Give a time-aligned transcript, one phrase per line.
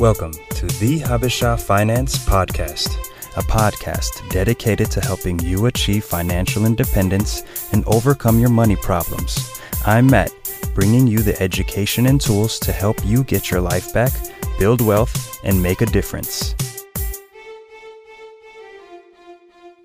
[0.00, 2.88] Welcome to the Habesha Finance Podcast,
[3.36, 7.42] a podcast dedicated to helping you achieve financial independence
[7.72, 9.60] and overcome your money problems.
[9.84, 10.32] I'm Matt,
[10.74, 14.10] bringing you the education and tools to help you get your life back,
[14.58, 16.54] build wealth, and make a difference.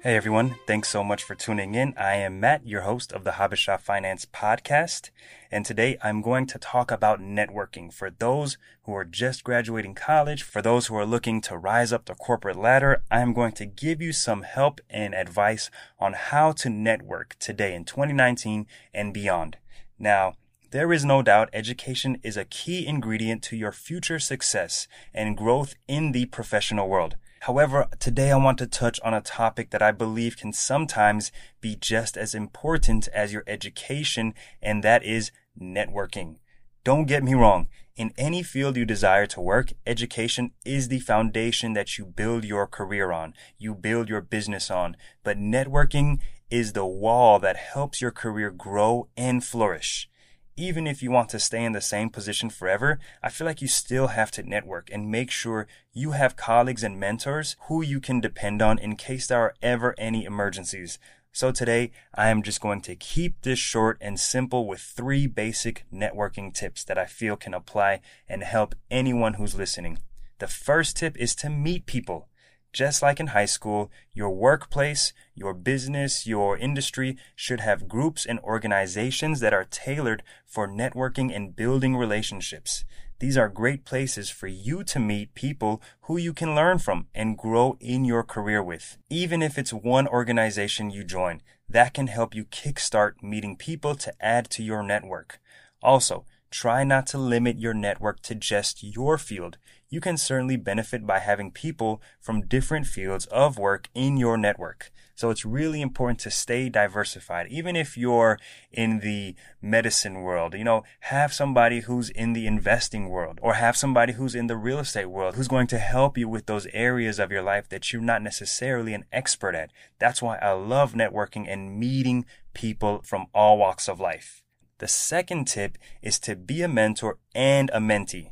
[0.05, 1.95] Hey everyone, thanks so much for tuning in.
[1.97, 5.09] I am Matt, your host of the Habesha Finance Podcast,
[5.49, 10.43] and today I'm going to talk about networking for those who are just graduating college,
[10.43, 13.01] for those who are looking to rise up the corporate ladder.
[13.09, 17.83] I'm going to give you some help and advice on how to network today in
[17.83, 19.57] 2019 and beyond.
[19.97, 20.35] Now,
[20.69, 25.73] there is no doubt education is a key ingredient to your future success and growth
[25.87, 27.15] in the professional world.
[27.45, 31.31] However, today I want to touch on a topic that I believe can sometimes
[31.61, 36.37] be just as important as your education, and that is networking.
[36.83, 37.67] Don't get me wrong.
[37.95, 42.65] In any field you desire to work, education is the foundation that you build your
[42.65, 44.97] career on, you build your business on.
[45.23, 46.17] But networking
[46.49, 50.09] is the wall that helps your career grow and flourish
[50.57, 53.67] even if you want to stay in the same position forever, I feel like you
[53.67, 58.21] still have to network and make sure you have colleagues and mentors who you can
[58.21, 60.97] depend on in case there are ever any emergencies.
[61.33, 65.83] So today, I am just going to keep this short and simple with three basic
[65.93, 69.99] networking tips that I feel can apply and help anyone who's listening.
[70.39, 72.29] The first tip is to meet people.
[72.75, 78.37] Just like in high school, your workplace, your business, your industry should have groups and
[78.41, 82.83] organizations that are tailored for networking and building relationships.
[83.19, 87.37] These are great places for you to meet people who you can learn from and
[87.37, 88.97] grow in your career with.
[89.09, 94.13] Even if it's one organization you join, that can help you kickstart meeting people to
[94.19, 95.39] add to your network.
[95.81, 99.57] Also, try not to limit your network to just your field
[99.89, 104.91] you can certainly benefit by having people from different fields of work in your network.
[105.15, 107.47] So it's really important to stay diversified.
[107.49, 108.37] Even if you're
[108.71, 113.77] in the medicine world, you know, have somebody who's in the investing world or have
[113.77, 117.17] somebody who's in the real estate world who's going to help you with those areas
[117.17, 119.71] of your life that you're not necessarily an expert at.
[119.99, 124.44] That's why I love networking and meeting people from all walks of life.
[124.77, 128.31] The second tip is to be a mentor and a mentee.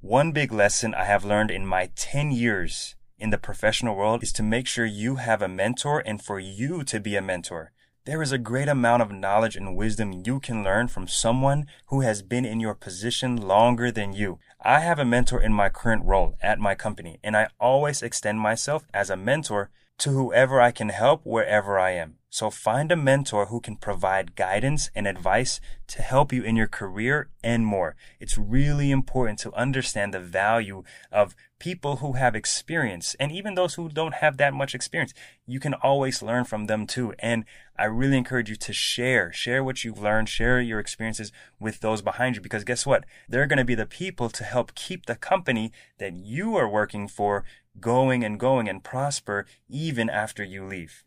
[0.00, 4.32] One big lesson I have learned in my 10 years in the professional world is
[4.32, 7.70] to make sure you have a mentor and for you to be a mentor.
[8.06, 12.00] There is a great amount of knowledge and wisdom you can learn from someone who
[12.00, 14.40] has been in your position longer than you.
[14.60, 18.40] I have a mentor in my current role at my company, and I always extend
[18.40, 22.16] myself as a mentor to whoever I can help wherever I am.
[22.34, 26.66] So find a mentor who can provide guidance and advice to help you in your
[26.66, 27.94] career and more.
[28.18, 33.74] It's really important to understand the value of people who have experience and even those
[33.74, 35.14] who don't have that much experience.
[35.46, 37.14] You can always learn from them too.
[37.20, 37.44] And
[37.78, 41.30] I really encourage you to share, share what you've learned, share your experiences
[41.60, 43.04] with those behind you because guess what?
[43.28, 47.06] They're going to be the people to help keep the company that you are working
[47.06, 47.44] for
[47.78, 51.04] going and going and prosper even after you leave.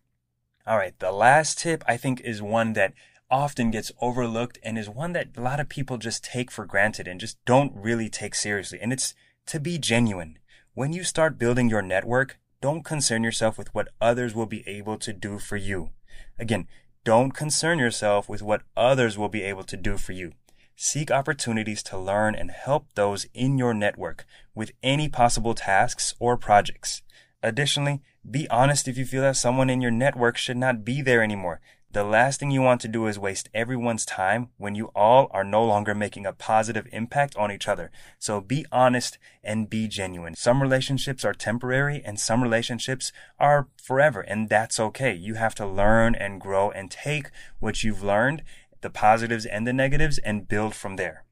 [0.68, 2.92] All right, the last tip I think is one that
[3.32, 7.08] often gets overlooked and is one that a lot of people just take for granted
[7.08, 8.78] and just don't really take seriously.
[8.82, 10.40] And it's to be genuine.
[10.74, 14.98] When you start building your network, don't concern yourself with what others will be able
[14.98, 15.92] to do for you.
[16.38, 16.68] Again,
[17.06, 20.34] don't concern yourself with what others will be able to do for you.
[20.76, 26.36] Seek opportunities to learn and help those in your network with any possible tasks or
[26.36, 27.04] projects.
[27.44, 31.22] Additionally, be honest if you feel that someone in your network should not be there
[31.22, 31.62] anymore.
[31.90, 35.44] The last thing you want to do is waste everyone's time when you all are
[35.44, 37.92] no longer making a positive impact on each other.
[38.20, 40.36] So be honest and be genuine.
[40.36, 45.14] Some relationships are temporary and some relationships are forever, and that's okay.
[45.14, 48.44] You have to learn and grow and take what you've learned,
[48.82, 51.24] the positives and the negatives, and build from there.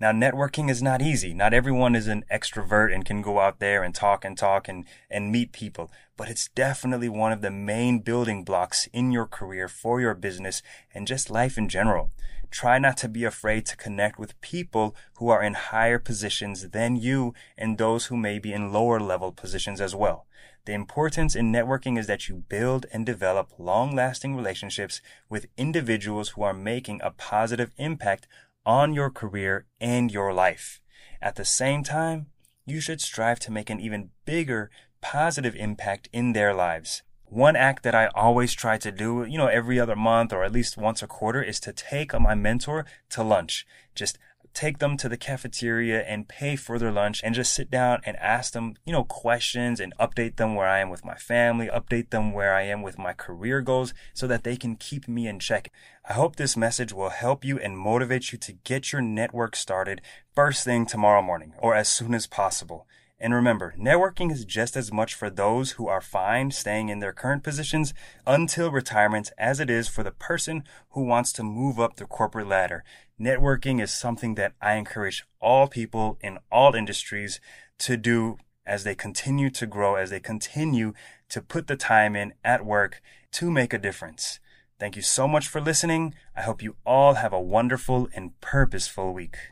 [0.00, 1.34] Now, networking is not easy.
[1.34, 4.86] Not everyone is an extrovert and can go out there and talk and talk and,
[5.10, 9.68] and meet people, but it's definitely one of the main building blocks in your career
[9.68, 10.62] for your business
[10.94, 12.10] and just life in general.
[12.50, 16.96] Try not to be afraid to connect with people who are in higher positions than
[16.96, 20.26] you and those who may be in lower level positions as well.
[20.64, 26.30] The importance in networking is that you build and develop long lasting relationships with individuals
[26.30, 28.26] who are making a positive impact
[28.70, 30.80] on your career and your life.
[31.20, 32.26] At the same time,
[32.64, 34.70] you should strive to make an even bigger
[35.00, 37.02] positive impact in their lives.
[37.24, 40.52] One act that I always try to do, you know, every other month or at
[40.52, 43.66] least once a quarter is to take my mentor to lunch.
[43.96, 44.18] Just
[44.54, 48.16] take them to the cafeteria and pay for their lunch and just sit down and
[48.16, 52.10] ask them, you know, questions and update them where I am with my family, update
[52.10, 55.38] them where I am with my career goals so that they can keep me in
[55.38, 55.72] check.
[56.08, 60.00] I hope this message will help you and motivate you to get your network started
[60.34, 62.86] first thing tomorrow morning or as soon as possible.
[63.20, 67.12] And remember, networking is just as much for those who are fine staying in their
[67.12, 67.92] current positions
[68.26, 72.48] until retirement as it is for the person who wants to move up the corporate
[72.48, 72.82] ladder.
[73.20, 77.40] Networking is something that I encourage all people in all industries
[77.80, 80.94] to do as they continue to grow, as they continue
[81.28, 83.02] to put the time in at work
[83.32, 84.40] to make a difference.
[84.78, 86.14] Thank you so much for listening.
[86.34, 89.50] I hope you all have a wonderful and purposeful week.